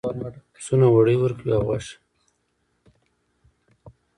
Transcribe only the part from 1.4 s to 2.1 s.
او غوښه.